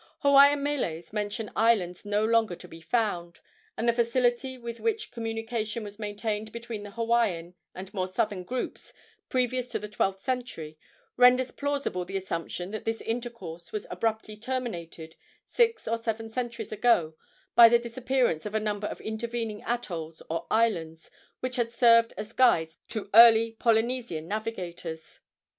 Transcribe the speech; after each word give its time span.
Hawaiian 0.21 0.63
meles 0.63 1.13
mention 1.13 1.51
islands 1.55 2.05
no 2.05 2.25
longer 2.25 2.55
to 2.55 2.67
be 2.67 2.81
found, 2.81 3.39
and 3.77 3.87
the 3.87 3.93
facility 3.93 4.57
with 4.57 4.79
which 4.79 5.11
communication 5.11 5.83
was 5.83 5.99
maintained 5.99 6.51
between 6.51 6.81
the 6.81 6.89
Hawaiian 6.89 7.53
and 7.75 7.93
more 7.93 8.07
southern 8.07 8.43
groups 8.43 8.93
previous 9.29 9.69
to 9.69 9.77
the 9.77 9.87
twelfth 9.87 10.23
century 10.23 10.79
renders 11.17 11.51
plausible 11.51 12.03
the 12.03 12.17
assumption 12.17 12.71
that 12.71 12.83
this 12.83 12.99
intercourse 13.01 13.71
was 13.71 13.85
abruptly 13.91 14.35
terminated 14.35 15.15
six 15.45 15.87
or 15.87 15.99
seven 15.99 16.31
centuries 16.31 16.71
ago 16.71 17.13
by 17.53 17.69
the 17.69 17.77
disappearance 17.77 18.47
of 18.47 18.55
a 18.55 18.59
number 18.59 18.87
of 18.87 18.99
intervening 19.01 19.61
atolls 19.67 20.23
or 20.31 20.47
islands 20.49 21.11
which 21.41 21.57
had 21.57 21.71
served 21.71 22.11
as 22.17 22.33
guides 22.33 22.79
to 22.87 23.07
early 23.13 23.51
Polynesian 23.51 24.27
navigators. 24.27 25.19